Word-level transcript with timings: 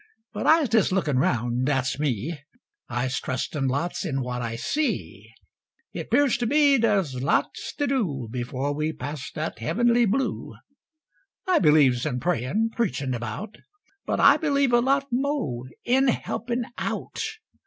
But 0.33 0.47
I's 0.47 0.67
des 0.67 0.85
lookin' 0.91 1.19
round, 1.19 1.67
dat's 1.67 1.99
me 1.99 2.39
I's 2.89 3.19
trustin' 3.19 3.67
lots 3.67 4.03
in 4.03 4.21
what 4.21 4.41
I 4.41 4.55
see; 4.55 5.29
It 5.93 6.09
'pears 6.09 6.37
to 6.37 6.47
me 6.47 6.79
da's 6.79 7.21
lots 7.21 7.71
to 7.75 7.85
do 7.85 8.27
Befo' 8.31 8.71
we 8.71 8.93
pass 8.93 9.29
dat 9.29 9.59
heavenly 9.59 10.05
blue. 10.05 10.55
I 11.47 11.59
believes 11.59 12.03
in 12.07 12.19
prayin', 12.19 12.71
preachin' 12.71 13.13
about, 13.13 13.59
But 14.07 14.41
believe 14.41 14.73
a 14.73 14.79
lot 14.79 15.05
mo' 15.11 15.65
in 15.85 16.07
helpin' 16.07 16.65
out. 16.79 17.21